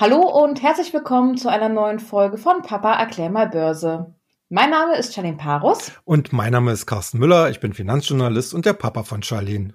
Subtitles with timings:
[0.00, 4.14] Hallo und herzlich willkommen zu einer neuen Folge von Papa erklär mal Börse.
[4.48, 5.92] Mein Name ist Charlene Parus.
[6.06, 7.50] Und mein Name ist Carsten Müller.
[7.50, 9.74] Ich bin Finanzjournalist und der Papa von Charlene.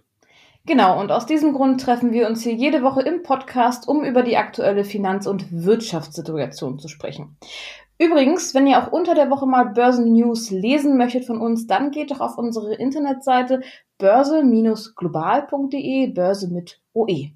[0.66, 4.24] Genau, und aus diesem Grund treffen wir uns hier jede Woche im Podcast, um über
[4.24, 7.38] die aktuelle Finanz- und Wirtschaftssituation zu sprechen.
[8.00, 12.10] Übrigens, wenn ihr auch unter der Woche mal Börsennews lesen möchtet von uns, dann geht
[12.10, 13.62] doch auf unsere Internetseite
[14.00, 17.30] börse-global.de, Börse mit OE.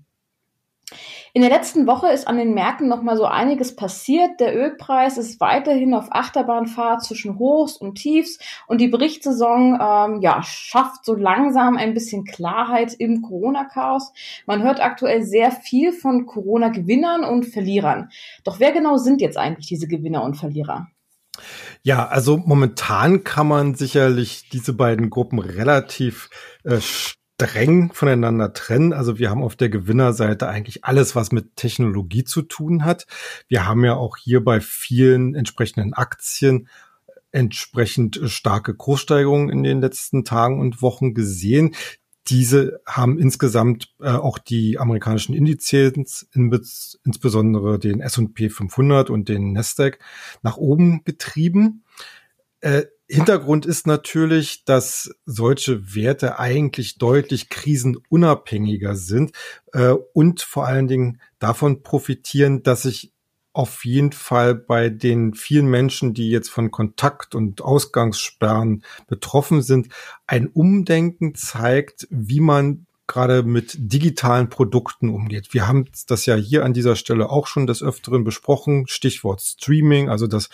[1.34, 4.40] In der letzten Woche ist an den Märkten noch mal so einiges passiert.
[4.40, 10.42] Der Ölpreis ist weiterhin auf Achterbahnfahrt zwischen Hochs und Tiefs und die Berichtssaison ähm, ja,
[10.44, 14.12] schafft so langsam ein bisschen Klarheit im Corona-Chaos.
[14.48, 18.10] Man hört aktuell sehr viel von Corona-Gewinnern und Verlierern.
[18.44, 20.88] Doch wer genau sind jetzt eigentlich diese Gewinner und Verlierer?
[21.84, 26.30] Ja, also momentan kann man sicherlich diese beiden Gruppen relativ
[26.64, 26.80] äh,
[27.40, 28.92] streng voneinander trennen.
[28.92, 33.08] Also wir haben auf der Gewinnerseite eigentlich alles, was mit Technologie zu tun hat.
[33.48, 36.68] Wir haben ja auch hier bei vielen entsprechenden Aktien
[37.32, 41.76] entsprechend starke Kurssteigerungen in den letzten Tagen und Wochen gesehen.
[42.28, 46.52] Diese haben insgesamt äh, auch die amerikanischen Indizes, in,
[47.06, 50.00] insbesondere den S&P 500 und den Nasdaq,
[50.42, 51.84] nach oben getrieben.
[52.60, 59.32] Äh, Hintergrund ist natürlich, dass solche Werte eigentlich deutlich krisenunabhängiger sind
[59.74, 63.12] äh, und vor allen Dingen davon profitieren, dass sich
[63.52, 69.90] auf jeden Fall bei den vielen Menschen, die jetzt von Kontakt- und Ausgangssperren betroffen sind,
[70.28, 75.52] ein Umdenken zeigt, wie man gerade mit digitalen Produkten umgeht.
[75.52, 78.86] Wir haben das ja hier an dieser Stelle auch schon des Öfteren besprochen.
[78.88, 80.50] Stichwort Streaming, also dass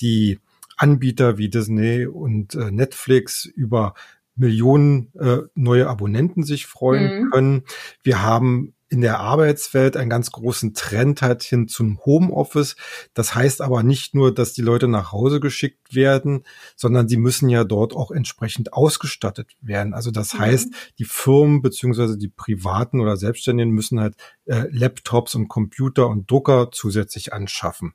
[0.00, 0.38] die
[0.76, 3.94] Anbieter wie Disney und äh, Netflix über
[4.34, 7.30] Millionen äh, neue Abonnenten sich freuen mhm.
[7.30, 7.62] können.
[8.02, 12.76] Wir haben in der Arbeitswelt einen ganz großen Trend halt hin zum Homeoffice.
[13.14, 16.44] Das heißt aber nicht nur, dass die Leute nach Hause geschickt werden,
[16.76, 19.92] sondern sie müssen ja dort auch entsprechend ausgestattet werden.
[19.92, 20.38] Also das mhm.
[20.38, 20.68] heißt,
[20.98, 24.14] die Firmen beziehungsweise die Privaten oder Selbstständigen müssen halt
[24.44, 27.94] äh, Laptops und Computer und Drucker zusätzlich anschaffen.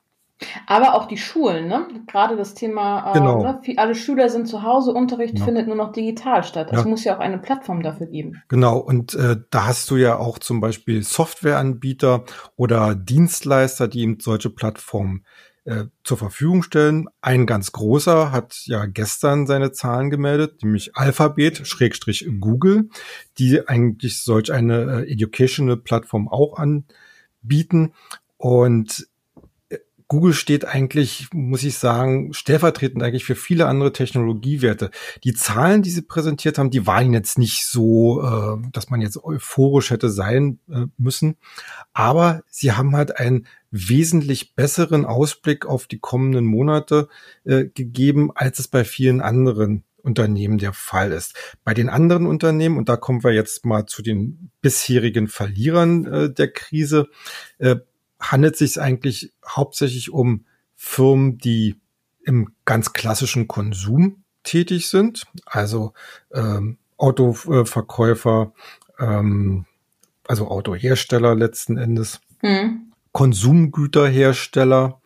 [0.66, 1.88] Aber auch die Schulen, ne?
[2.08, 3.44] Gerade das Thema, äh, genau.
[3.44, 3.62] ne?
[3.78, 5.46] alle Schüler sind zu Hause, Unterricht genau.
[5.46, 6.70] findet nur noch digital statt.
[6.72, 8.42] Es muss ja auch eine Plattform dafür geben.
[8.48, 12.24] Genau, und äh, da hast du ja auch zum Beispiel Softwareanbieter
[12.56, 15.26] oder Dienstleister, die eben solche Plattformen
[15.64, 17.08] äh, zur Verfügung stellen.
[17.22, 22.90] Ein ganz großer hat ja gestern seine Zahlen gemeldet, nämlich Alphabet, Schrägstrich Google,
[23.38, 27.94] die eigentlich solch eine äh, Educational Plattform auch anbieten.
[28.38, 29.08] Und
[30.12, 34.92] Google steht eigentlich, muss ich sagen, stellvertretend eigentlich für viele andere Technologiewerte.
[35.24, 39.24] Die Zahlen, die sie präsentiert haben, die waren jetzt nicht so, äh, dass man jetzt
[39.24, 41.38] euphorisch hätte sein äh, müssen.
[41.94, 47.08] Aber sie haben halt einen wesentlich besseren Ausblick auf die kommenden Monate
[47.46, 51.38] äh, gegeben, als es bei vielen anderen Unternehmen der Fall ist.
[51.64, 56.34] Bei den anderen Unternehmen, und da kommen wir jetzt mal zu den bisherigen Verlierern äh,
[56.34, 57.08] der Krise,
[57.60, 57.78] äh,
[58.22, 60.46] handelt sich eigentlich hauptsächlich um
[60.76, 61.76] Firmen, die
[62.24, 65.94] im ganz klassischen Konsum tätig sind, also
[66.34, 68.54] ähm, Autoverkäufer,
[69.00, 69.66] ähm,
[70.28, 72.94] also Autohersteller letzten Endes, hm.
[73.12, 75.02] Konsumgüterhersteller,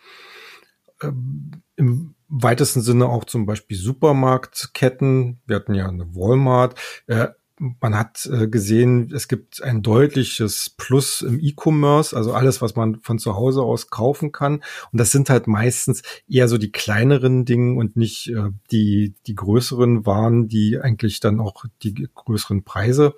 [1.01, 5.39] ähm, im weitesten Sinne auch zum Beispiel Supermarktketten.
[5.45, 7.27] Wir hatten ja eine Walmart, äh,
[7.57, 12.99] man hat äh, gesehen, es gibt ein deutliches Plus im E-Commerce, also alles, was man
[13.01, 14.55] von zu Hause aus kaufen kann.
[14.91, 19.35] Und das sind halt meistens eher so die kleineren Dinge und nicht äh, die, die
[19.35, 23.15] größeren Waren, die eigentlich dann auch die größeren Preise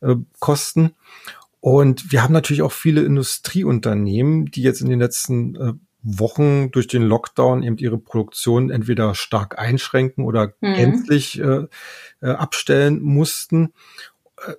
[0.00, 0.92] äh, kosten.
[1.60, 5.72] Und wir haben natürlich auch viele Industrieunternehmen, die jetzt in den letzten äh,
[6.02, 10.74] Wochen durch den Lockdown eben ihre Produktion entweder stark einschränken oder mhm.
[10.74, 11.66] gänzlich äh,
[12.20, 13.72] äh, abstellen mussten.
[14.38, 14.54] Äh,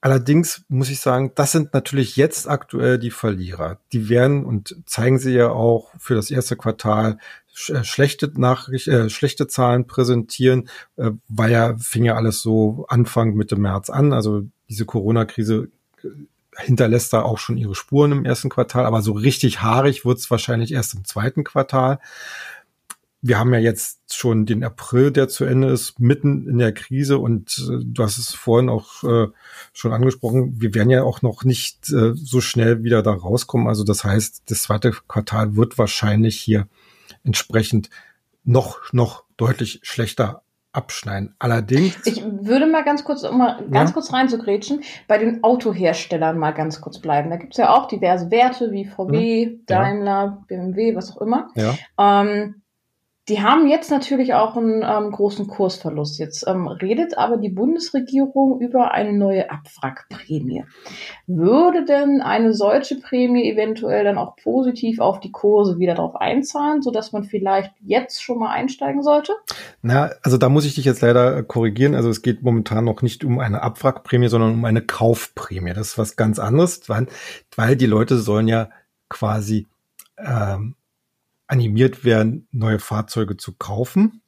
[0.00, 3.78] allerdings muss ich sagen, das sind natürlich jetzt aktuell die Verlierer.
[3.92, 7.18] Die werden und zeigen sie ja auch für das erste Quartal
[7.68, 13.34] äh, schlechte Nachricht, äh, schlechte Zahlen präsentieren, äh, weil ja fing ja alles so Anfang
[13.34, 14.12] Mitte März an.
[14.12, 15.68] Also diese Corona-Krise
[16.60, 20.30] hinterlässt da auch schon ihre Spuren im ersten Quartal, aber so richtig haarig wird es
[20.30, 21.98] wahrscheinlich erst im zweiten Quartal.
[23.22, 27.18] Wir haben ja jetzt schon den April, der zu Ende ist, mitten in der Krise
[27.18, 29.28] und äh, du hast es vorhin auch äh,
[29.72, 33.68] schon angesprochen, wir werden ja auch noch nicht äh, so schnell wieder da rauskommen.
[33.68, 36.66] Also das heißt, das zweite Quartal wird wahrscheinlich hier
[37.22, 37.90] entsprechend
[38.44, 41.34] noch, noch deutlich schlechter abschneiden.
[41.38, 42.06] Allerdings.
[42.06, 43.94] Ich würde mal ganz kurz, um mal ganz ja.
[43.94, 47.30] kurz reinzugrätschen, bei den Autoherstellern mal ganz kurz bleiben.
[47.30, 49.58] Da gibt es ja auch diverse Werte wie VW.
[49.66, 50.44] Daimler, ja.
[50.46, 51.48] BMW, was auch immer.
[51.54, 51.74] Ja.
[51.98, 52.59] Ähm,
[53.30, 56.18] die haben jetzt natürlich auch einen ähm, großen Kursverlust.
[56.18, 60.64] Jetzt ähm, redet aber die Bundesregierung über eine neue Abwrackprämie.
[61.28, 66.82] Würde denn eine solche Prämie eventuell dann auch positiv auf die Kurse wieder darauf einzahlen,
[66.82, 69.32] sodass man vielleicht jetzt schon mal einsteigen sollte?
[69.80, 71.94] Na, also da muss ich dich jetzt leider korrigieren.
[71.94, 75.72] Also es geht momentan noch nicht um eine Abwrackprämie, sondern um eine Kaufprämie.
[75.72, 77.06] Das ist was ganz anderes, weil,
[77.54, 78.70] weil die Leute sollen ja
[79.08, 79.68] quasi
[80.18, 80.74] ähm,
[81.50, 84.22] animiert werden, neue Fahrzeuge zu kaufen.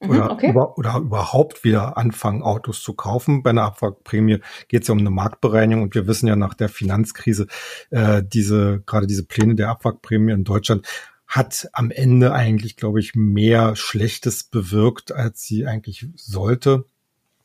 [0.00, 0.50] Mhm, oder, okay.
[0.50, 3.42] über, oder überhaupt wieder anfangen, Autos zu kaufen.
[3.42, 4.38] Bei einer Abwrackprämie
[4.68, 7.48] geht es ja um eine Marktbereinigung und wir wissen ja nach der Finanzkrise,
[7.90, 10.86] äh, diese, gerade diese Pläne der Abwrackprämie in Deutschland
[11.26, 16.86] hat am Ende eigentlich, glaube ich, mehr Schlechtes bewirkt, als sie eigentlich sollte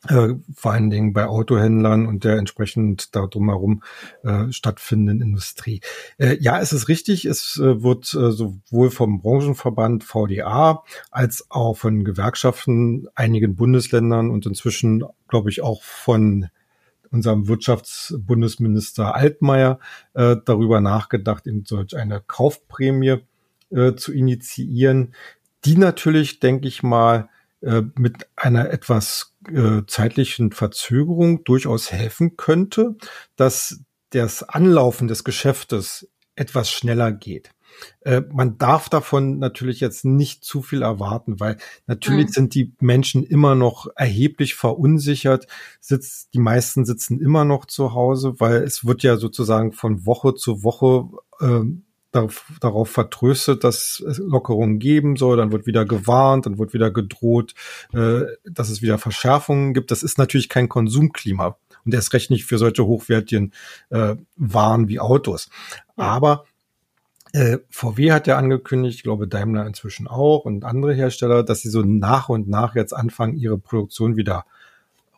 [0.08, 3.82] äh, vor allen Dingen bei Autohändlern und der entsprechend da drumherum
[4.22, 5.80] äh, stattfindenden Industrie.
[6.18, 11.74] Äh, ja, es ist richtig, es äh, wird äh, sowohl vom Branchenverband VDA als auch
[11.74, 16.48] von Gewerkschaften, einigen Bundesländern und inzwischen, glaube ich, auch von
[17.10, 19.78] unserem Wirtschaftsbundesminister Altmaier
[20.14, 23.18] äh, darüber nachgedacht, eben solch eine Kaufprämie
[23.70, 25.14] äh, zu initiieren,
[25.64, 27.28] die natürlich, denke ich mal,
[27.62, 32.96] äh, mit einer etwas äh, zeitlichen Verzögerung durchaus helfen könnte,
[33.36, 33.80] dass
[34.10, 37.50] das Anlaufen des Geschäftes etwas schneller geht.
[38.00, 41.56] Äh, man darf davon natürlich jetzt nicht zu viel erwarten, weil
[41.86, 42.32] natürlich mhm.
[42.32, 45.46] sind die Menschen immer noch erheblich verunsichert.
[45.80, 50.34] Sitzt, die meisten sitzen immer noch zu Hause, weil es wird ja sozusagen von Woche
[50.34, 51.08] zu Woche
[51.40, 51.62] äh,
[52.14, 56.90] darauf, darauf vertröstet, dass es Lockerungen geben soll, dann wird wieder gewarnt, dann wird wieder
[56.90, 57.54] gedroht,
[57.92, 59.90] äh, dass es wieder Verschärfungen gibt.
[59.90, 63.52] Das ist natürlich kein Konsumklima und erst recht nicht für solche hochwertigen
[63.90, 65.50] äh, Waren wie Autos.
[65.96, 66.04] Ja.
[66.04, 66.44] Aber
[67.32, 71.70] äh, VW hat ja angekündigt, ich glaube Daimler inzwischen auch und andere Hersteller, dass sie
[71.70, 74.44] so nach und nach jetzt anfangen, ihre Produktion wieder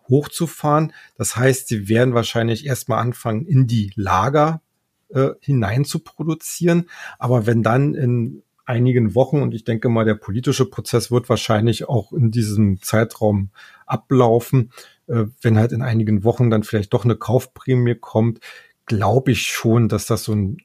[0.08, 0.92] hochzufahren.
[1.16, 4.62] Das heißt, sie werden wahrscheinlich erstmal anfangen, in die Lager
[5.08, 6.88] äh, hinein zu produzieren.
[7.18, 11.88] Aber wenn dann in einigen Wochen, und ich denke mal, der politische Prozess wird wahrscheinlich
[11.88, 13.50] auch in diesem Zeitraum
[13.86, 14.72] ablaufen,
[15.06, 18.40] äh, wenn halt in einigen Wochen dann vielleicht doch eine Kaufprämie kommt,
[18.86, 20.58] glaube ich schon, dass das so einen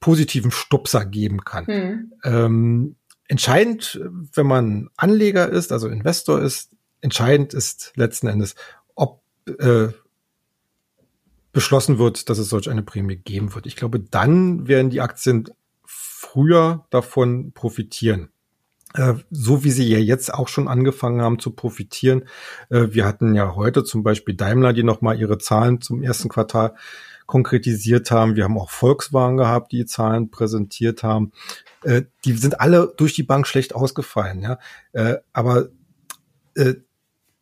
[0.00, 1.66] positiven Stupser geben kann.
[1.66, 2.12] Hm.
[2.24, 2.96] Ähm,
[3.28, 4.00] entscheidend,
[4.34, 6.70] wenn man Anleger ist, also Investor ist,
[7.00, 8.54] entscheidend ist letzten Endes,
[8.94, 9.88] ob äh,
[11.52, 13.66] beschlossen wird, dass es solch eine Prämie geben wird.
[13.66, 15.48] Ich glaube, dann werden die Aktien
[15.84, 18.30] früher davon profitieren.
[18.94, 22.24] Äh, so wie sie ja jetzt auch schon angefangen haben zu profitieren.
[22.70, 26.74] Äh, wir hatten ja heute zum Beispiel Daimler, die nochmal ihre Zahlen zum ersten Quartal
[27.26, 28.34] konkretisiert haben.
[28.34, 31.30] Wir haben auch Volkswagen gehabt, die Zahlen präsentiert haben.
[31.84, 34.42] Äh, die sind alle durch die Bank schlecht ausgefallen.
[34.42, 34.58] Ja?
[35.32, 35.68] aber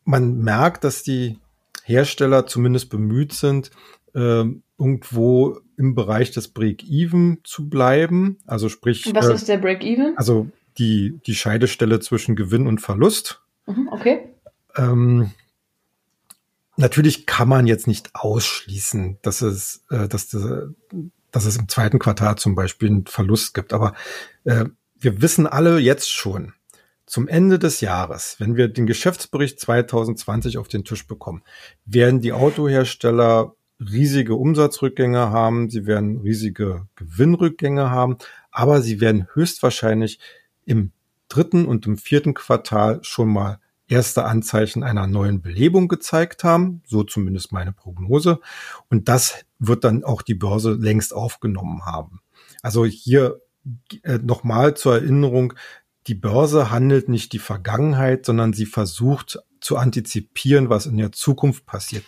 [0.05, 1.39] man merkt, dass die
[1.83, 3.71] Hersteller zumindest bemüht sind,
[4.13, 4.45] äh,
[4.77, 8.37] irgendwo im Bereich des Break-Even zu bleiben.
[8.45, 9.09] Also sprich.
[9.13, 10.13] Was äh, ist der Break-Even?
[10.17, 10.47] Also
[10.77, 13.41] die, die Scheidestelle zwischen Gewinn und Verlust.
[13.65, 14.29] Mhm, okay.
[14.77, 15.31] Ähm,
[16.77, 20.29] natürlich kann man jetzt nicht ausschließen, dass es, äh, dass,
[21.31, 23.73] dass es im zweiten Quartal zum Beispiel einen Verlust gibt.
[23.73, 23.93] Aber
[24.45, 24.65] äh,
[24.99, 26.53] wir wissen alle jetzt schon,
[27.09, 31.41] zum Ende des Jahres, wenn wir den Geschäftsbericht 2020 auf den Tisch bekommen,
[31.85, 38.17] werden die Autohersteller riesige Umsatzrückgänge haben, sie werden riesige Gewinnrückgänge haben,
[38.51, 40.19] aber sie werden höchstwahrscheinlich
[40.65, 40.91] im
[41.29, 47.03] dritten und im vierten Quartal schon mal erste Anzeichen einer neuen Belebung gezeigt haben, so
[47.03, 48.39] zumindest meine Prognose.
[48.89, 52.21] Und das wird dann auch die Börse längst aufgenommen haben.
[52.61, 53.41] Also hier
[54.03, 55.53] äh, nochmal zur Erinnerung,
[56.07, 61.65] die Börse handelt nicht die Vergangenheit, sondern sie versucht zu antizipieren, was in der Zukunft
[61.65, 62.05] passiert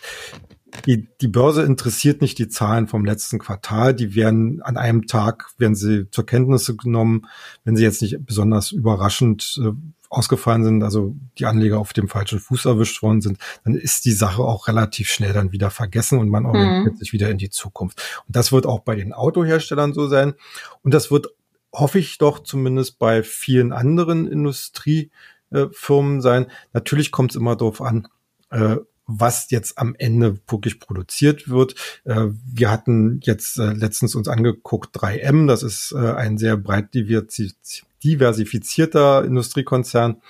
[0.86, 3.94] die, die Börse interessiert nicht die Zahlen vom letzten Quartal.
[3.94, 7.26] Die werden an einem Tag, werden sie zur Kenntnis genommen,
[7.64, 9.72] wenn sie jetzt nicht besonders überraschend äh,
[10.12, 14.12] ausgefallen sind, also die Anleger auf dem falschen Fuß erwischt worden sind, dann ist die
[14.12, 16.98] Sache auch relativ schnell dann wieder vergessen und man orientiert mhm.
[16.98, 18.22] sich wieder in die Zukunft.
[18.26, 20.34] Und das wird auch bei den Autoherstellern so sein.
[20.82, 21.28] Und das wird,
[21.72, 26.46] hoffe ich doch zumindest bei vielen anderen Industriefirmen sein.
[26.74, 28.06] Natürlich kommt es immer darauf an,
[28.50, 28.76] äh,
[29.06, 31.74] was jetzt am Ende wirklich produziert wird.
[32.04, 36.94] Äh, wir hatten jetzt äh, letztens uns angeguckt 3M, das ist äh, ein sehr breit
[36.94, 40.22] diversifizierter Industriekonzern.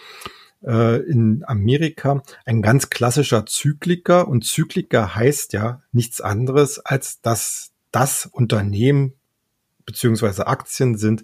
[0.64, 4.29] in Amerika ein ganz klassischer Zykliker.
[4.29, 9.14] Und Zykliker heißt ja nichts anderes, als dass das Unternehmen
[9.84, 11.22] beziehungsweise Aktien sind,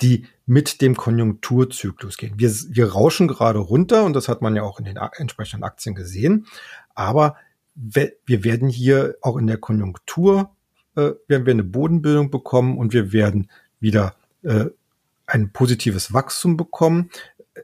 [0.00, 2.34] die mit dem Konjunkturzyklus gehen.
[2.36, 5.94] Wir, wir rauschen gerade runter und das hat man ja auch in den entsprechenden Aktien
[5.94, 6.46] gesehen.
[6.94, 7.36] Aber
[7.74, 10.50] wir werden hier auch in der Konjunktur,
[10.96, 14.66] äh, werden wir eine Bodenbildung bekommen und wir werden wieder äh,
[15.26, 17.10] ein positives Wachstum bekommen.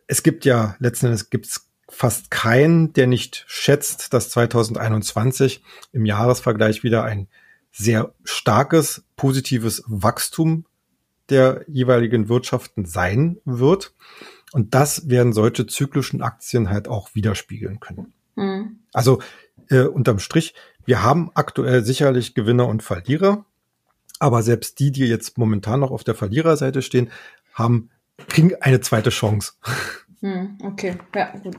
[0.06, 5.62] Es gibt ja letzten Endes gibt's fast keinen, der nicht schätzt, dass 2021
[5.92, 7.28] im Jahresvergleich wieder ein
[7.76, 10.64] sehr starkes positives Wachstum
[11.28, 13.94] der jeweiligen Wirtschaften sein wird.
[14.52, 18.14] Und das werden solche zyklischen Aktien halt auch widerspiegeln können.
[18.36, 18.78] Mhm.
[18.92, 19.20] Also
[19.68, 20.54] äh, unterm Strich,
[20.86, 23.44] wir haben aktuell sicherlich Gewinner und Verlierer,
[24.18, 27.10] aber selbst die, die jetzt momentan noch auf der Verliererseite stehen,
[27.52, 27.90] haben
[28.28, 29.52] kriegen eine zweite Chance.
[30.20, 31.56] Hm, okay, ja, gut.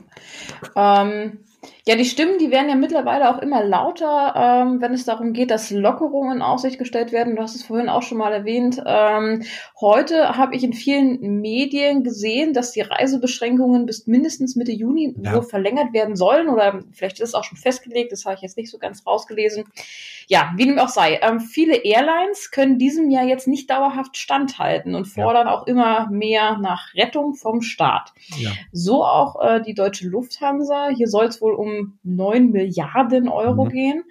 [0.74, 1.38] Ähm,
[1.86, 5.50] ja, die Stimmen, die werden ja mittlerweile auch immer lauter, ähm, wenn es darum geht,
[5.50, 7.34] dass Lockerungen in Aussicht gestellt werden.
[7.34, 8.80] Du hast es vorhin auch schon mal erwähnt.
[8.84, 9.42] Ähm,
[9.80, 15.34] heute habe ich in vielen Medien gesehen, dass die Reisebeschränkungen bis mindestens Mitte Juni ja.
[15.34, 18.12] wohl verlängert werden sollen oder vielleicht ist es auch schon festgelegt.
[18.12, 19.64] Das habe ich jetzt nicht so ganz rausgelesen.
[20.28, 21.18] Ja, wie dem auch sei.
[21.22, 25.54] Ähm, viele Airlines können diesem Jahr jetzt nicht dauerhaft standhalten und fordern ja.
[25.54, 28.12] auch immer mehr nach Rettung vom Staat.
[28.36, 28.50] Ja.
[28.72, 30.90] So auch äh, die deutsche Lufthansa.
[30.94, 33.68] Hier soll es wohl um neun Milliarden Euro mhm.
[33.68, 34.04] gehen.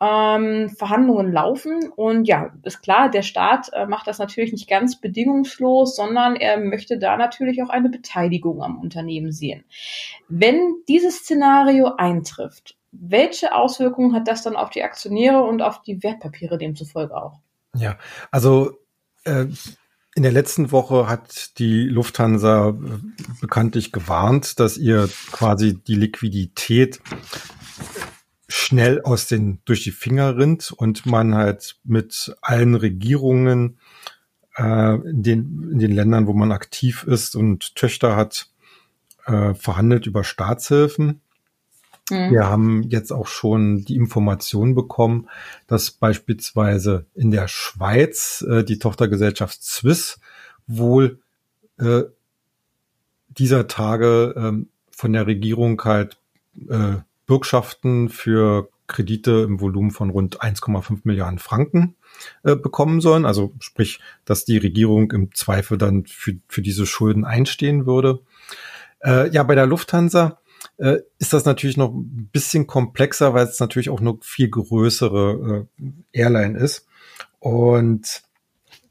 [0.00, 5.00] Ähm, Verhandlungen laufen und ja, ist klar, der Staat äh, macht das natürlich nicht ganz
[5.00, 9.64] bedingungslos, sondern er möchte da natürlich auch eine Beteiligung am Unternehmen sehen.
[10.28, 16.02] Wenn dieses Szenario eintrifft, welche Auswirkungen hat das dann auf die Aktionäre und auf die
[16.02, 17.38] Wertpapiere demzufolge auch?
[17.74, 17.96] Ja,
[18.30, 18.72] also
[19.24, 19.46] äh,
[20.14, 22.74] in der letzten Woche hat die Lufthansa äh,
[23.40, 27.00] bekanntlich gewarnt, dass ihr quasi die Liquidität
[28.48, 33.78] schnell aus den durch die Finger rinnt und man halt mit allen Regierungen
[34.56, 38.48] äh, in, den, in den Ländern, wo man aktiv ist und Töchter hat,
[39.26, 41.22] äh, verhandelt über Staatshilfen.
[42.10, 42.30] Mhm.
[42.30, 45.28] Wir haben jetzt auch schon die Information bekommen,
[45.66, 50.20] dass beispielsweise in der Schweiz äh, die Tochtergesellschaft Swiss
[50.66, 51.20] wohl
[51.78, 52.02] äh,
[53.28, 56.18] dieser Tage äh, von der Regierung halt
[56.68, 56.96] äh,
[57.26, 61.96] Bürgschaften für Kredite im Volumen von rund 1,5 Milliarden Franken
[62.42, 63.24] äh, bekommen sollen.
[63.24, 68.20] Also sprich, dass die Regierung im Zweifel dann für, für diese Schulden einstehen würde.
[69.02, 70.38] Äh, ja, bei der Lufthansa
[70.78, 75.66] äh, ist das natürlich noch ein bisschen komplexer, weil es natürlich auch eine viel größere
[75.78, 76.86] äh, Airline ist.
[77.38, 78.22] Und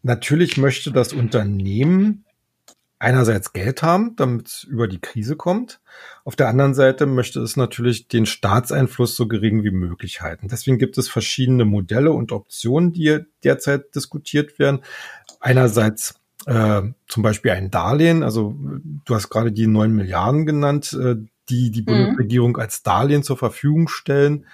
[0.01, 2.25] natürlich möchte das Unternehmen
[3.03, 5.81] einerseits Geld haben, damit es über die Krise kommt.
[6.23, 10.47] Auf der anderen Seite möchte es natürlich den Staatseinfluss so gering wie möglich halten.
[10.47, 14.79] Deswegen gibt es verschiedene Modelle und Optionen, die derzeit diskutiert werden.
[15.41, 18.55] Einerseits äh, zum Beispiel ein Darlehen, also
[19.05, 21.15] du hast gerade die neun Milliarden genannt, äh,
[21.50, 21.85] die die mhm.
[21.85, 24.45] Bundesregierung als Darlehen zur Verfügung stellen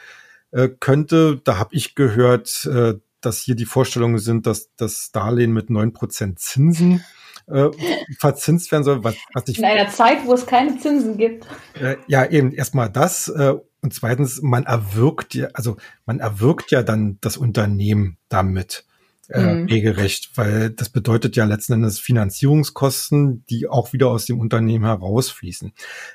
[0.51, 1.41] äh, könnte.
[1.43, 5.93] Da habe ich gehört, äh, dass hier die Vorstellungen sind, dass das Darlehen mit neun
[5.93, 7.03] Prozent Zinsen
[7.47, 7.69] äh,
[8.19, 9.03] verzinst werden soll.
[9.03, 11.45] Was, was ich, In einer Zeit, wo es keine Zinsen gibt.
[11.73, 13.27] Äh, ja, eben erstmal das.
[13.27, 18.85] Äh, und zweitens, man erwirkt ja, also man erwirkt ja dann das Unternehmen damit
[19.29, 19.65] äh, mhm.
[19.67, 25.71] regelrecht, weil das bedeutet ja letzten Endes Finanzierungskosten, die auch wieder aus dem Unternehmen herausfließen.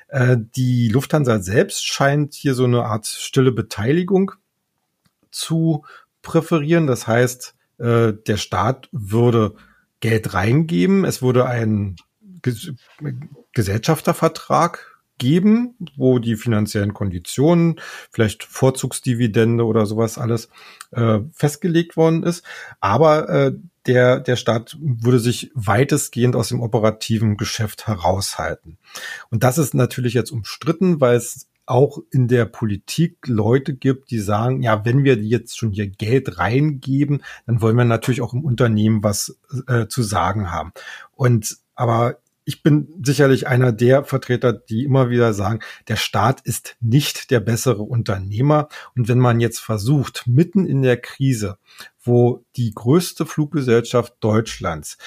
[0.09, 4.31] Äh, die Lufthansa selbst scheint hier so eine Art stille Beteiligung
[5.31, 5.85] zu
[6.21, 6.87] präferieren.
[6.87, 9.55] Das heißt, äh, der Staat würde
[10.01, 11.95] Geld reingeben, es würde ein
[13.53, 17.79] Gesellschaftervertrag geben, wo die finanziellen Konditionen,
[18.11, 20.49] vielleicht Vorzugsdividende oder sowas alles
[20.91, 22.43] äh, festgelegt worden ist.
[22.79, 23.53] Aber äh,
[23.85, 28.77] der, der Staat würde sich weitestgehend aus dem operativen Geschäft heraushalten.
[29.29, 34.19] Und das ist natürlich jetzt umstritten, weil es auch in der Politik Leute gibt, die
[34.19, 38.45] sagen, ja, wenn wir jetzt schon hier Geld reingeben, dann wollen wir natürlich auch im
[38.45, 40.73] Unternehmen was äh, zu sagen haben.
[41.11, 46.77] Und aber ich bin sicherlich einer der Vertreter, die immer wieder sagen, der Staat ist
[46.79, 48.69] nicht der bessere Unternehmer.
[48.95, 51.57] Und wenn man jetzt versucht, mitten in der Krise,
[52.01, 54.97] wo die größte Fluggesellschaft Deutschlands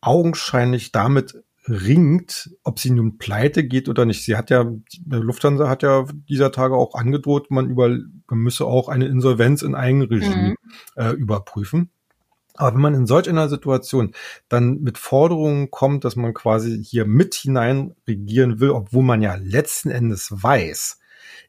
[0.00, 4.24] augenscheinlich damit ringt, ob sie nun pleite geht oder nicht.
[4.24, 4.64] Sie hat ja,
[5.08, 9.74] Lufthansa hat ja dieser Tage auch angedroht, man, über, man müsse auch eine Insolvenz in
[9.74, 10.56] Eigenregie mhm.
[10.94, 11.90] äh, überprüfen.
[12.56, 14.12] Aber wenn man in solch einer Situation
[14.48, 19.34] dann mit Forderungen kommt, dass man quasi hier mit hinein regieren will, obwohl man ja
[19.36, 20.98] letzten Endes weiß,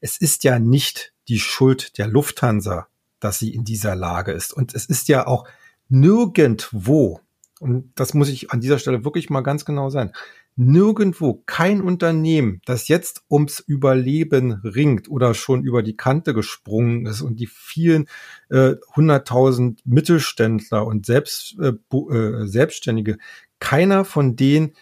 [0.01, 2.87] es ist ja nicht die Schuld der Lufthansa,
[3.19, 4.53] dass sie in dieser Lage ist.
[4.53, 5.47] Und es ist ja auch
[5.89, 7.21] nirgendwo,
[7.59, 10.13] und das muss ich an dieser Stelle wirklich mal ganz genau sein,
[10.57, 17.21] nirgendwo kein Unternehmen, das jetzt ums Überleben ringt oder schon über die Kante gesprungen ist
[17.21, 18.07] und die vielen
[18.49, 23.19] äh, hunderttausend äh, Mittelständler und selbst, äh, äh, Selbstständige,
[23.59, 24.73] keiner von denen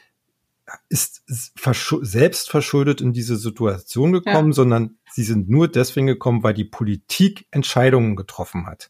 [0.90, 4.54] ist selbst verschuldet in diese Situation gekommen, ja.
[4.54, 8.90] sondern sie sind nur deswegen gekommen, weil die Politik Entscheidungen getroffen hat.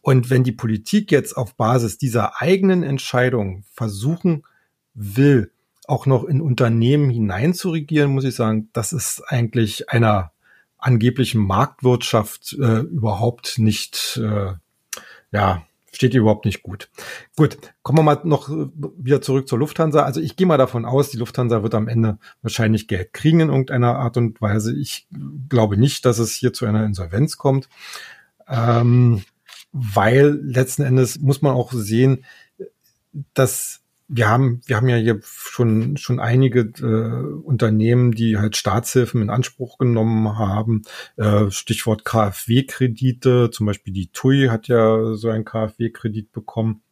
[0.00, 4.42] Und wenn die Politik jetzt auf Basis dieser eigenen Entscheidungen versuchen
[4.94, 5.52] will,
[5.86, 10.32] auch noch in Unternehmen hineinzuregieren, muss ich sagen, das ist eigentlich einer
[10.78, 14.52] angeblichen Marktwirtschaft äh, überhaupt nicht, äh,
[15.32, 15.62] ja,
[15.92, 16.90] steht überhaupt nicht gut.
[17.36, 18.66] Gut, kommen wir mal noch äh,
[18.98, 20.02] wieder zurück zur Lufthansa.
[20.02, 23.48] Also ich gehe mal davon aus, die Lufthansa wird am Ende wahrscheinlich Geld kriegen in
[23.48, 24.76] irgendeiner Art und Weise.
[24.76, 25.06] Ich
[25.48, 27.68] glaube nicht, dass es hier zu einer Insolvenz kommt,
[28.46, 29.22] ähm,
[29.72, 32.24] weil letzten Endes muss man auch sehen,
[33.32, 39.22] dass wir haben, wir haben ja hier schon, schon einige äh, Unternehmen, die halt Staatshilfen
[39.22, 40.82] in Anspruch genommen haben.
[41.16, 46.82] Äh, Stichwort KfW-Kredite, zum Beispiel die TUI hat ja so einen KfW-Kredit bekommen.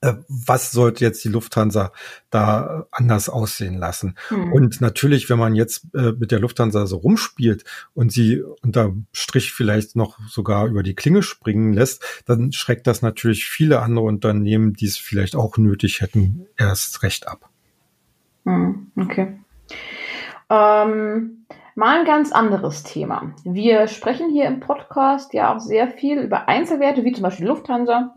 [0.00, 1.92] Äh, was sollte jetzt die Lufthansa
[2.30, 4.16] da anders aussehen lassen?
[4.30, 4.52] Mhm.
[4.52, 9.52] Und natürlich, wenn man jetzt äh, mit der Lufthansa so rumspielt und sie unter Strich
[9.52, 14.72] vielleicht noch sogar über die Klinge springen lässt, dann schreckt das natürlich viele andere Unternehmen,
[14.74, 17.48] die es vielleicht auch nötig hätten, erst recht ab.
[18.44, 18.92] Mhm.
[18.96, 19.38] Okay.
[20.48, 23.34] Ähm, mal ein ganz anderes Thema.
[23.44, 28.14] Wir sprechen hier im Podcast ja auch sehr viel über Einzelwerte, wie zum Beispiel Lufthansa.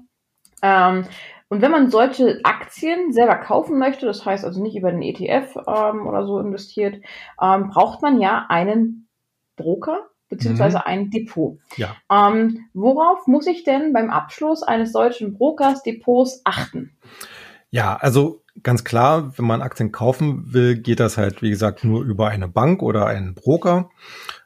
[0.62, 1.06] Ähm,
[1.50, 5.58] und wenn man solche Aktien selber kaufen möchte, das heißt also nicht über den ETF
[5.68, 7.02] ähm, oder so investiert,
[7.42, 9.08] ähm, braucht man ja einen
[9.56, 10.84] Broker beziehungsweise mhm.
[10.86, 11.58] ein Depot.
[11.76, 11.96] Ja.
[12.12, 16.96] Ähm, worauf muss ich denn beim Abschluss eines solchen Brokers Depots achten?
[17.72, 22.04] Ja, also ganz klar, wenn man Aktien kaufen will, geht das halt, wie gesagt, nur
[22.04, 23.90] über eine Bank oder einen Broker.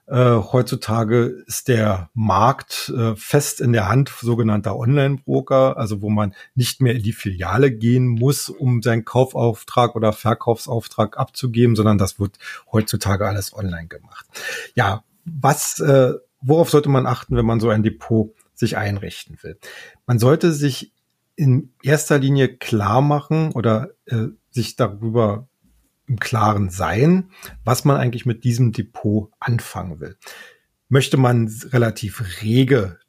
[0.06, 6.36] Äh, heutzutage ist der Markt äh, fest in der Hand sogenannter Online-Broker, also wo man
[6.56, 12.20] nicht mehr in die Filiale gehen muss, um seinen Kaufauftrag oder Verkaufsauftrag abzugeben, sondern das
[12.20, 12.38] wird
[12.72, 14.26] heutzutage alles online gemacht.
[14.76, 19.58] Ja, was, äh, worauf sollte man achten, wenn man so ein Depot sich einrichten will?
[20.06, 20.92] Man sollte sich
[21.36, 25.48] in erster Linie klar machen oder äh, sich darüber
[26.13, 27.32] im Klaren sein,
[27.65, 30.15] was man eigentlich mit diesem Depot anfangen will.
[30.89, 32.99] Möchte man relativ rege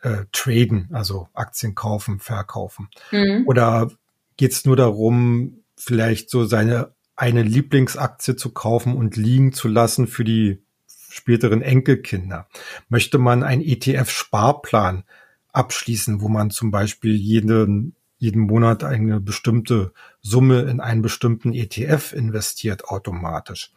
[0.00, 2.88] äh, traden, also Aktien kaufen, verkaufen?
[3.12, 3.46] Mhm.
[3.46, 3.90] Oder
[4.38, 10.06] geht es nur darum, vielleicht so seine eine Lieblingsaktie zu kaufen und liegen zu lassen
[10.06, 12.48] für die späteren Enkelkinder?
[12.88, 15.04] Möchte man einen ETF-Sparplan
[15.52, 17.94] abschließen, wo man zum Beispiel jeden
[18.24, 23.70] jeden Monat eine bestimmte Summe in einen bestimmten ETF investiert automatisch.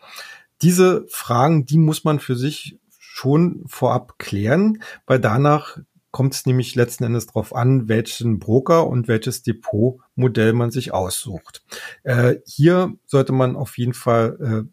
[0.62, 5.80] Diese Fragen, die muss man für sich schon vorab klären, weil danach
[6.12, 11.62] kommt es nämlich letzten Endes darauf an, welchen Broker und welches Depotmodell man sich aussucht.
[12.04, 14.70] Äh, hier sollte man auf jeden Fall äh,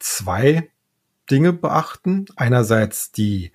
[0.00, 0.68] zwei
[1.30, 2.26] Dinge beachten.
[2.34, 3.52] Einerseits die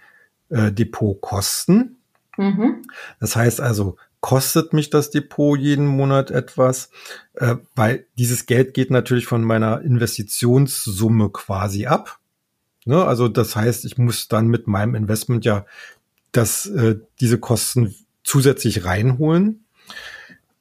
[0.49, 1.97] äh, Depotkosten.
[2.37, 2.83] Mhm.
[3.19, 6.89] Das heißt also, kostet mich das Depot jeden Monat etwas,
[7.33, 12.19] äh, weil dieses Geld geht natürlich von meiner Investitionssumme quasi ab.
[12.85, 13.03] Ne?
[13.03, 15.65] Also das heißt, ich muss dann mit meinem Investment ja
[16.31, 19.65] das, äh, diese Kosten zusätzlich reinholen.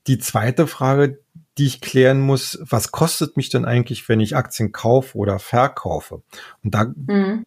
[0.07, 1.21] Die zweite Frage,
[1.59, 6.23] die ich klären muss, was kostet mich denn eigentlich, wenn ich Aktien kaufe oder verkaufe?
[6.65, 7.45] Und da mhm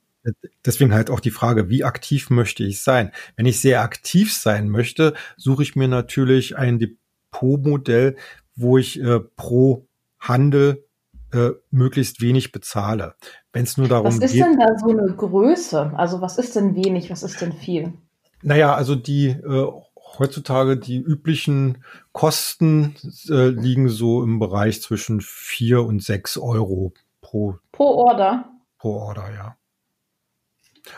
[0.65, 3.11] deswegen halt auch die Frage, wie aktiv möchte ich sein?
[3.35, 8.15] Wenn ich sehr aktiv sein möchte, suche ich mir natürlich ein Depotmodell,
[8.55, 9.87] wo ich äh, pro
[10.19, 10.85] Handel
[11.33, 13.15] äh, möglichst wenig bezahle.
[13.51, 14.21] Wenn es nur darum geht.
[14.21, 15.91] Was ist geht, denn da so eine Größe?
[15.95, 17.93] Also was ist denn wenig, was ist denn viel?
[18.41, 19.71] Naja, also die äh,
[20.19, 22.95] heutzutage die üblichen Kosten
[23.29, 28.45] äh, liegen so im Bereich zwischen vier und sechs Euro pro, pro Order.
[28.77, 29.55] Pro Order, ja.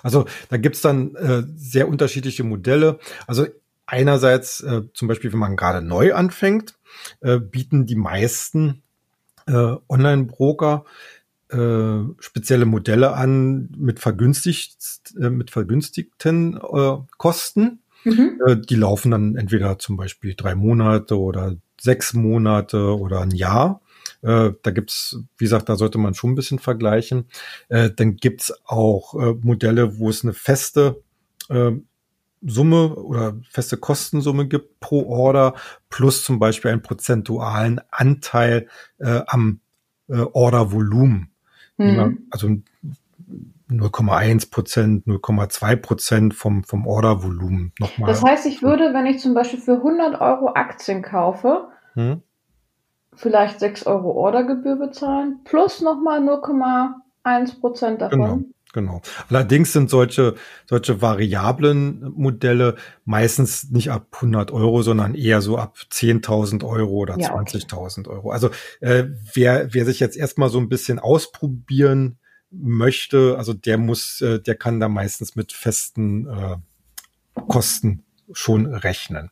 [0.04, 3.00] Also da gibt's dann äh, sehr unterschiedliche Modelle.
[3.28, 3.46] Also
[3.86, 6.76] einerseits äh, zum Beispiel, wenn man gerade neu anfängt,
[7.22, 8.82] äh, bieten die meisten
[9.48, 10.86] äh, Online-Broker
[11.50, 17.80] äh, spezielle Modelle an mit vergünstigt äh, mit vergünstigten äh, Kosten.
[18.04, 18.42] Mhm.
[18.46, 23.82] Äh, die laufen dann entweder zum Beispiel drei Monate oder sechs Monate oder ein Jahr.
[24.26, 27.28] Äh, da gibt's, wie gesagt, da sollte man schon ein bisschen vergleichen.
[27.70, 31.04] Äh, dann gibt's auch äh, Modelle, wo es eine feste
[31.50, 31.72] äh,
[32.42, 35.56] Summe oder feste Kostensumme gibt pro Order
[35.90, 38.68] plus zum Beispiel einen prozentualen Anteil
[39.00, 39.62] äh, am
[40.08, 41.32] äh, Ordervolumen.
[41.78, 42.28] Mhm.
[42.30, 42.48] Also
[43.70, 48.08] 0,1 Prozent, 0,2 Prozent vom, vom Ordervolumen nochmal.
[48.08, 52.22] Das heißt, ich würde, wenn ich zum Beispiel für 100 Euro Aktien kaufe, hm?
[53.16, 58.20] Vielleicht 6 Euro Ordergebühr bezahlen, plus nochmal 0,1 Prozent davon.
[58.20, 58.40] Genau.
[58.76, 59.02] Genau.
[59.30, 62.76] Allerdings sind solche, solche variablen Modelle
[63.06, 68.10] meistens nicht ab 100 Euro, sondern eher so ab 10.000 Euro oder ja, 20.000 okay.
[68.10, 68.32] Euro.
[68.32, 68.50] Also
[68.82, 72.18] äh, wer, wer sich jetzt erstmal so ein bisschen ausprobieren
[72.52, 76.58] möchte, also der muss, äh, der kann da meistens mit festen äh,
[77.48, 79.32] Kosten schon rechnen.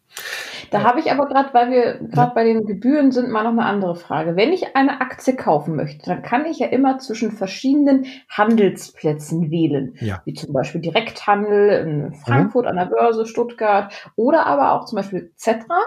[0.74, 2.34] Da habe ich aber gerade, weil wir gerade ja.
[2.34, 4.36] bei den Gebühren sind, mal noch eine andere Frage.
[4.36, 9.96] Wenn ich eine Aktie kaufen möchte, dann kann ich ja immer zwischen verschiedenen Handelsplätzen wählen,
[10.00, 10.22] ja.
[10.26, 12.70] wie zum Beispiel Direkthandel in Frankfurt mhm.
[12.72, 15.80] an der Börse, Stuttgart oder aber auch zum Beispiel Zetra.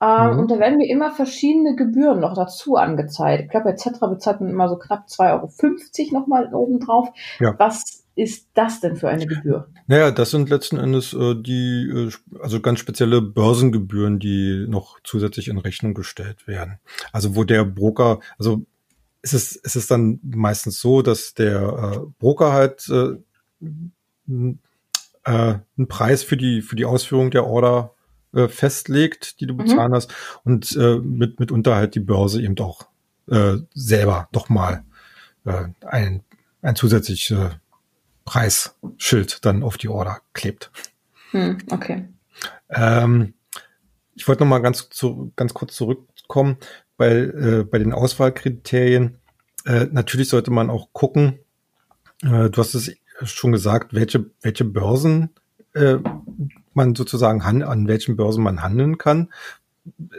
[0.00, 0.38] Ähm, mhm.
[0.38, 3.44] Und da werden mir immer verschiedene Gebühren noch dazu angezeigt.
[3.44, 7.10] Ich glaube, bei Zetra bezahlt man immer so knapp 2,50 Euro nochmal obendrauf.
[7.40, 7.54] Ja.
[7.58, 9.68] Was ist das denn für eine Gebühr?
[9.86, 15.48] Naja, das sind letzten Endes äh, die, äh, also ganz spezielle Börsengebühren, die noch zusätzlich
[15.48, 16.78] in Rechnung gestellt werden.
[17.12, 18.64] Also wo der Broker, also
[19.22, 23.16] ist es, ist es dann meistens so, dass der äh, Broker halt äh,
[24.28, 24.54] äh,
[25.24, 27.94] einen Preis für die, für die Ausführung der Order
[28.34, 29.58] äh, festlegt, die du mhm.
[29.58, 29.96] bezahlen mhm.
[29.96, 32.86] hast und äh, mit, mitunter halt die Börse eben auch
[33.28, 34.84] äh, selber doch mal
[35.44, 36.22] äh, ein,
[36.62, 37.50] ein zusätzliches äh,
[38.24, 40.70] Preisschild dann auf die Order klebt.
[41.30, 42.08] Hm, okay.
[42.70, 43.34] Ähm,
[44.14, 46.56] ich wollte noch mal ganz, zu, ganz kurz zurückkommen
[46.96, 49.18] bei, äh, bei den Auswahlkriterien.
[49.66, 51.38] Äh, natürlich sollte man auch gucken,
[52.22, 55.30] äh, du hast es schon gesagt, welche, welche Börsen
[55.74, 55.96] äh,
[56.72, 59.32] man sozusagen an welchen Börsen man handeln kann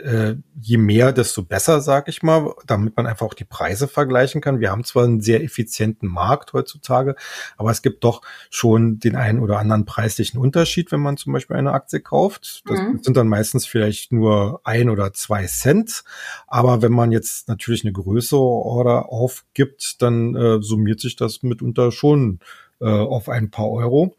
[0.03, 4.39] äh, je mehr, desto besser, sag ich mal, damit man einfach auch die Preise vergleichen
[4.39, 4.59] kann.
[4.59, 7.15] Wir haben zwar einen sehr effizienten Markt heutzutage,
[7.57, 11.55] aber es gibt doch schon den einen oder anderen preislichen Unterschied, wenn man zum Beispiel
[11.55, 12.63] eine Aktie kauft.
[12.67, 12.99] Das mhm.
[13.01, 16.03] sind dann meistens vielleicht nur ein oder zwei Cent.
[16.47, 21.91] Aber wenn man jetzt natürlich eine größere Order aufgibt, dann äh, summiert sich das mitunter
[21.91, 22.39] schon
[22.79, 24.15] äh, auf ein paar Euro.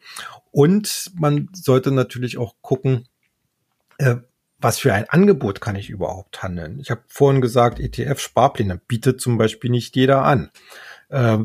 [0.51, 3.07] Und man sollte natürlich auch gucken,
[3.99, 4.17] äh,
[4.59, 6.81] was für ein Angebot kann ich überhaupt handeln?
[6.81, 10.51] Ich habe vorhin gesagt, ETF-Sparpläne bietet zum Beispiel nicht jeder an.
[11.09, 11.39] Äh,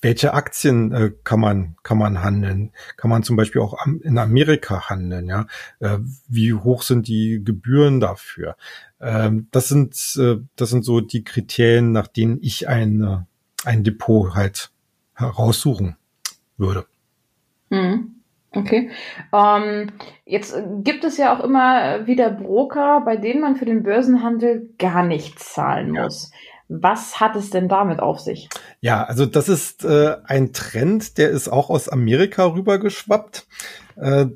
[0.00, 2.72] welche Aktien äh, kann man kann man handeln?
[2.98, 5.28] Kann man zum Beispiel auch am, in Amerika handeln?
[5.28, 5.46] Ja,
[5.80, 8.56] äh, wie hoch sind die Gebühren dafür?
[9.00, 13.26] Ähm, das sind äh, das sind so die Kriterien, nach denen ich ein
[13.64, 14.70] ein Depot halt
[15.14, 15.96] heraussuchen
[16.58, 16.86] würde.
[17.70, 18.16] Hm.
[18.54, 18.90] Okay.
[19.32, 19.90] Ähm,
[20.24, 25.04] jetzt gibt es ja auch immer wieder Broker, bei denen man für den Börsenhandel gar
[25.04, 26.30] nichts zahlen muss.
[26.30, 26.38] Ja.
[26.68, 28.48] Was hat es denn damit auf sich?
[28.80, 33.46] Ja, also das ist äh, ein Trend, der ist auch aus Amerika rübergeschwappt.
[33.96, 34.26] Äh,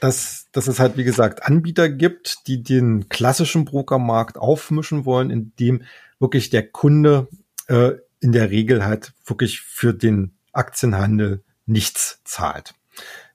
[0.00, 5.84] dass, dass es halt, wie gesagt, Anbieter gibt, die den klassischen Brokermarkt aufmischen wollen, indem
[6.18, 7.28] wirklich der Kunde
[7.68, 12.74] äh, in der Regel halt wirklich für den Aktienhandel nichts zahlt.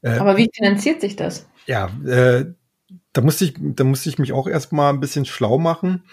[0.02, 1.48] Äh, Aber wie finanziert sich das?
[1.66, 2.46] Ja, äh,
[3.14, 6.04] da musste ich, da musste ich mich auch erstmal ein bisschen schlau machen.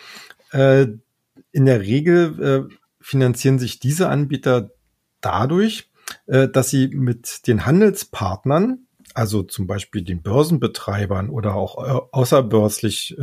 [0.52, 0.86] Äh,
[1.52, 4.70] in der Regel äh, finanzieren sich diese Anbieter
[5.20, 5.90] dadurch,
[6.26, 11.76] äh, dass sie mit den Handelspartnern, also zum Beispiel den Börsenbetreibern oder auch
[12.10, 13.16] außerbörslich,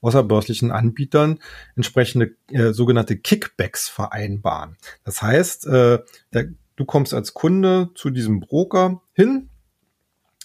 [0.00, 1.40] außerbörslichen Anbietern
[1.76, 4.76] entsprechende äh, sogenannte Kickbacks vereinbaren.
[5.04, 5.98] Das heißt, äh,
[6.32, 9.49] der, du kommst als Kunde zu diesem Broker hin,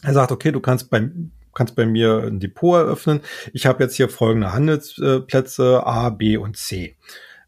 [0.02, 1.10] er sagt, okay, du kannst bei,
[1.54, 3.22] kannst bei mir ein Depot eröffnen.
[3.54, 6.98] Ich habe jetzt hier folgende Handelsplätze A, B und C.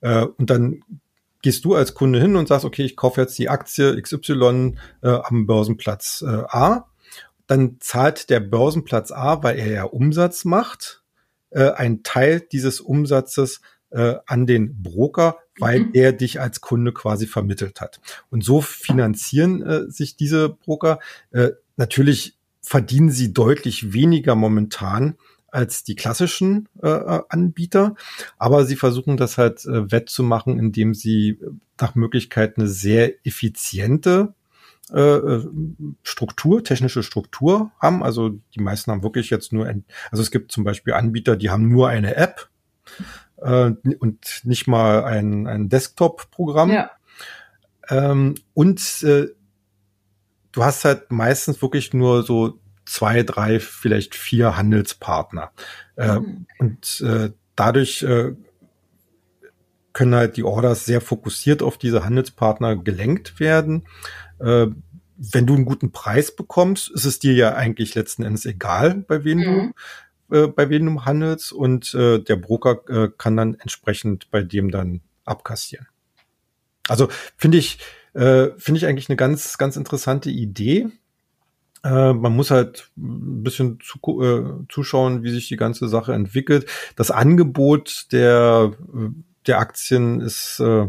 [0.02, 0.82] Äh, und dann
[1.42, 5.10] gehst du als Kunde hin und sagst, okay, ich kaufe jetzt die Aktie XY äh,
[5.10, 6.90] am Börsenplatz äh, A.
[7.46, 11.04] Dann zahlt der Börsenplatz A, weil er ja Umsatz macht,
[11.50, 15.92] einen Teil dieses Umsatzes an den Broker, weil mhm.
[15.94, 18.00] er dich als Kunde quasi vermittelt hat.
[18.30, 21.00] Und so finanzieren äh, sich diese Broker.
[21.32, 22.37] Äh, natürlich
[22.68, 25.16] verdienen sie deutlich weniger momentan
[25.48, 27.96] als die klassischen äh, äh, Anbieter,
[28.38, 31.40] aber sie versuchen das halt äh, wettzumachen, indem sie
[31.80, 34.34] nach Möglichkeit eine sehr effiziente
[34.94, 35.50] äh, äh,
[36.04, 38.04] Struktur, technische Struktur haben.
[38.04, 41.50] Also die meisten haben wirklich jetzt nur, ein, also es gibt zum Beispiel Anbieter, die
[41.50, 42.50] haben nur eine App
[43.38, 46.72] äh, und nicht mal ein, ein Desktop-Programm.
[46.72, 46.92] Ja.
[47.90, 49.28] Ähm, und äh,
[50.58, 55.52] du hast halt meistens wirklich nur so zwei, drei, vielleicht vier Handelspartner.
[55.96, 56.48] Äh, mhm.
[56.58, 58.34] Und äh, dadurch äh,
[59.94, 63.88] können halt die Orders sehr fokussiert auf diese Handelspartner gelenkt werden.
[64.40, 64.68] Äh,
[65.18, 69.24] wenn du einen guten Preis bekommst, ist es dir ja eigentlich letzten Endes egal, bei
[69.24, 69.74] wem mhm.
[70.30, 74.42] du äh, bei wem du handelst und äh, der Broker äh, kann dann entsprechend bei
[74.42, 75.88] dem dann abkassieren.
[76.88, 77.80] Also finde ich
[78.14, 80.88] äh, finde ich eigentlich eine ganz ganz interessante Idee.
[81.84, 86.66] Äh, man muss halt ein bisschen zu, äh, zuschauen, wie sich die ganze Sache entwickelt.
[86.96, 89.10] Das Angebot der äh,
[89.48, 90.88] der Aktien ist äh,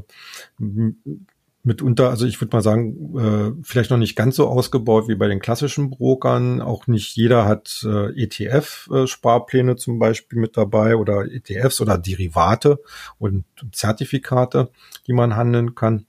[1.69, 5.29] mitunter, also ich würde mal sagen, äh, vielleicht noch nicht ganz so ausgebaut wie bei
[5.29, 6.61] den klassischen Brokern.
[6.61, 12.81] Auch nicht jeder hat äh, ETF-Sparpläne zum Beispiel mit dabei oder ETFs oder Derivate
[13.19, 14.71] und Zertifikate,
[15.07, 16.07] die man handeln kann.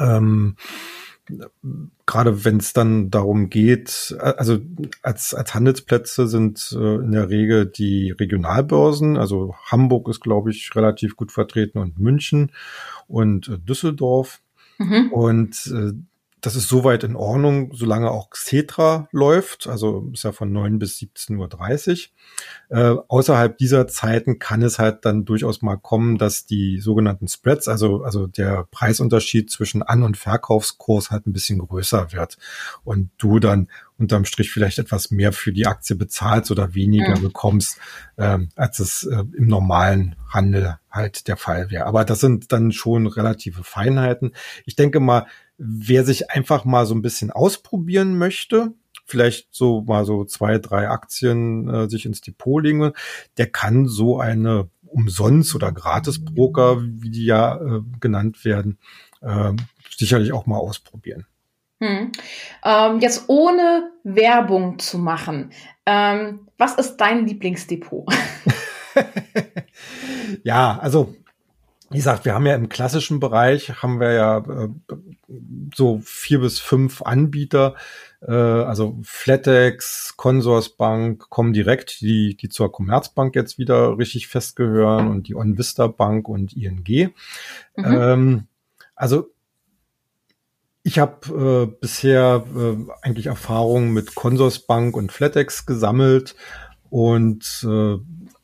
[0.00, 0.56] Ähm,
[2.06, 4.58] gerade wenn es dann darum geht, also
[5.02, 10.74] als, als Handelsplätze sind äh, in der Regel die Regionalbörsen, also Hamburg ist, glaube ich,
[10.74, 12.52] relativ gut vertreten und München
[13.06, 14.40] und äh, Düsseldorf.
[14.78, 15.12] Mhm.
[15.12, 15.92] Und äh,
[16.40, 20.98] das ist soweit in Ordnung, solange auch Xetra läuft, also ist ja von 9 bis
[20.98, 22.08] 17.30
[22.68, 22.76] Uhr.
[22.76, 27.68] Äh, außerhalb dieser Zeiten kann es halt dann durchaus mal kommen, dass die sogenannten Spreads,
[27.68, 32.38] also, also der Preisunterschied zwischen An- und Verkaufskurs halt ein bisschen größer wird
[32.84, 37.22] und du dann unterm Strich vielleicht etwas mehr für die Aktie bezahlst oder weniger mhm.
[37.22, 37.78] bekommst,
[38.16, 41.86] äh, als es äh, im normalen Handel halt der Fall wäre.
[41.86, 44.32] Aber das sind dann schon relative Feinheiten.
[44.64, 45.26] Ich denke mal,
[45.62, 48.72] wer sich einfach mal so ein bisschen ausprobieren möchte,
[49.04, 52.92] vielleicht so mal so zwei, drei Aktien äh, sich ins Depot legen,
[53.36, 58.78] der kann so eine umsonst oder Gratis-Broker, wie die ja äh, genannt werden,
[59.20, 59.52] äh,
[59.94, 61.26] sicherlich auch mal ausprobieren.
[61.82, 62.12] Hm.
[62.64, 65.52] Ähm, jetzt ohne Werbung zu machen,
[65.86, 68.12] ähm, was ist dein Lieblingsdepot?
[70.42, 71.14] ja, also
[71.90, 74.68] wie gesagt, wir haben ja im klassischen Bereich haben wir ja äh,
[75.74, 77.74] so vier bis fünf Anbieter,
[78.22, 85.34] äh, also Flatex, Consorsbank, Comdirect, die, die zur Commerzbank jetzt wieder richtig festgehören und die
[85.34, 87.12] OnVista Bank und ING.
[87.76, 87.84] Mhm.
[87.84, 88.46] Ähm,
[88.94, 89.32] also
[90.84, 96.36] ich habe äh, bisher äh, eigentlich Erfahrungen mit Consorsbank und Flatex gesammelt
[96.90, 97.96] und äh,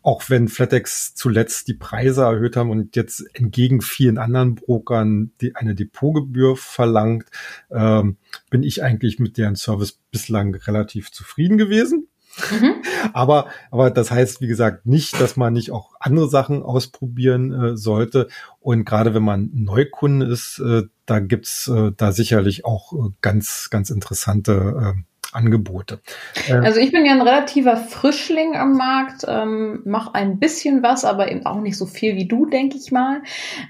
[0.02, 5.56] auch wenn FlatEx zuletzt die Preise erhöht haben und jetzt entgegen vielen anderen Brokern die
[5.56, 7.26] eine Depotgebühr verlangt,
[7.70, 8.16] ähm,
[8.48, 12.06] bin ich eigentlich mit deren Service bislang relativ zufrieden gewesen.
[12.52, 12.74] Mhm.
[13.14, 17.76] aber, aber das heißt, wie gesagt, nicht, dass man nicht auch andere Sachen ausprobieren äh,
[17.76, 18.28] sollte.
[18.60, 23.70] Und gerade wenn man Neukunde ist, äh, da gibt's äh, da sicherlich auch äh, ganz,
[23.70, 25.02] ganz interessante äh,
[25.36, 26.00] Angebote.
[26.48, 31.04] Äh, also ich bin ja ein relativer Frischling am Markt, ähm, mache ein bisschen was,
[31.04, 33.22] aber eben auch nicht so viel wie du, denke ich mal.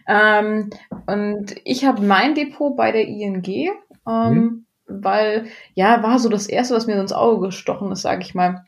[0.09, 0.70] Ähm,
[1.07, 3.44] und ich habe mein Depot bei der ING.
[4.09, 4.62] Ähm, mhm.
[4.88, 8.66] Weil, ja, war so das Erste, was mir ins Auge gestochen ist, sage ich mal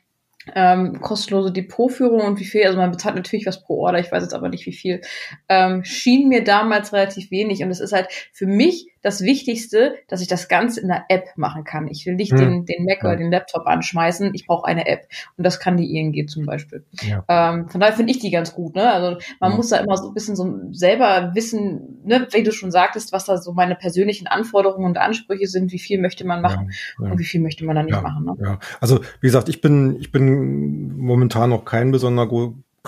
[0.55, 4.23] ähm, kostenlose Depotführung und wie viel, also man bezahlt natürlich was pro Order, ich weiß
[4.23, 5.01] jetzt aber nicht wie viel,
[5.47, 10.21] ähm, schien mir damals relativ wenig und es ist halt für mich das Wichtigste, dass
[10.21, 11.87] ich das Ganze in der App machen kann.
[11.87, 12.37] Ich will nicht hm.
[12.37, 15.07] den, den Mac oder den Laptop anschmeißen, ich brauche eine App
[15.37, 16.85] und das kann die ING zum Beispiel.
[17.01, 17.23] Ja.
[17.27, 18.75] Ähm, von daher finde ich die ganz gut.
[18.75, 18.91] Ne?
[18.91, 19.57] Also man ja.
[19.57, 23.25] muss da immer so ein bisschen so selber wissen, ne, wie du schon sagtest, was
[23.25, 27.19] da so meine persönlichen Anforderungen und Ansprüche sind, wie viel möchte man machen ja, und
[27.19, 28.25] wie viel möchte man da nicht machen.
[28.25, 28.35] Ne?
[28.41, 32.27] Ja, also wie gesagt, ich bin ich bin momentan noch kein besonderer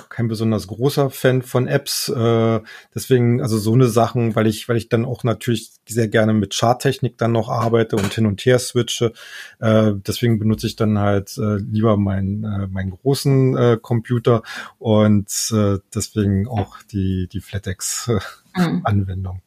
[0.10, 2.10] kein besonders großer Fan von Apps.
[2.10, 2.60] Äh,
[2.94, 6.54] deswegen, also so eine Sachen, weil ich, weil ich dann auch natürlich sehr gerne mit
[6.54, 9.14] Charttechnik dann noch arbeite und hin und her switche.
[9.60, 14.44] Äh, deswegen benutze ich dann halt äh, lieber meinen äh, meinen großen äh, Computer
[14.80, 18.20] und äh, deswegen auch die die FlatEx äh,
[18.56, 18.82] mhm.
[18.84, 19.42] Anwendung.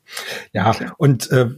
[0.53, 0.91] Ja, okay.
[0.97, 1.49] und äh,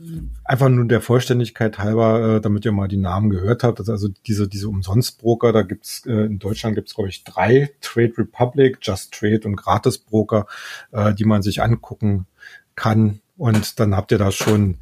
[0.44, 4.48] einfach nur der Vollständigkeit halber, äh, damit ihr mal die Namen gehört habt, also diese
[4.48, 9.42] diese Umsonstbroker, da gibt's äh, in Deutschland gibt's glaube ich drei Trade Republic, Just Trade
[9.44, 10.46] und Gratisbroker,
[10.92, 12.26] äh, die man sich angucken
[12.74, 14.78] kann und dann habt ihr da schon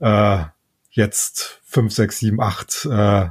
[0.00, 0.44] äh,
[0.90, 3.28] jetzt fünf, sechs, sieben, acht äh,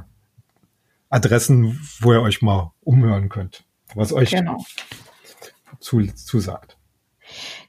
[1.08, 4.64] Adressen, wo ihr euch mal umhören könnt, was euch genau.
[5.80, 6.76] zu, zusagt.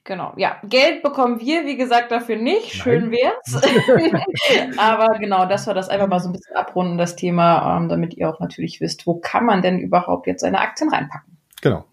[0.03, 0.57] Genau, ja.
[0.63, 2.73] Geld bekommen wir, wie gesagt, dafür nicht.
[2.73, 4.77] Schön wär's.
[4.77, 8.15] Aber genau, das war das einfach mal so ein bisschen abrunden, das Thema, ähm, damit
[8.15, 11.37] ihr auch natürlich wisst, wo kann man denn überhaupt jetzt seine Aktien reinpacken.
[11.61, 11.85] Genau.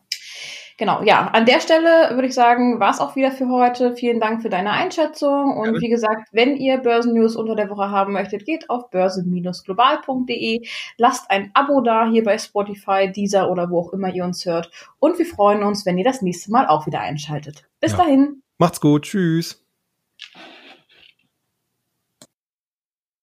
[0.83, 3.95] Genau, ja, an der Stelle würde ich sagen, war es auch wieder für heute.
[3.95, 5.57] Vielen Dank für deine Einschätzung.
[5.57, 10.67] Und wie gesagt, wenn ihr Börsennews unter der Woche haben möchtet, geht auf börsen-global.de.
[10.97, 14.73] Lasst ein Abo da hier bei Spotify, dieser oder wo auch immer ihr uns hört.
[14.99, 17.63] Und wir freuen uns, wenn ihr das nächste Mal auch wieder einschaltet.
[17.79, 17.99] Bis ja.
[17.99, 18.43] dahin.
[18.59, 19.05] Macht's gut.
[19.05, 19.65] Tschüss.